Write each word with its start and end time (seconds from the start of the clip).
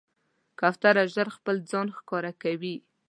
کوتره 0.59 1.03
ژر 1.13 1.27
خپل 1.37 1.55
ځان 1.71 1.87
ښکاره 1.97 2.31
کوي. 2.41 2.75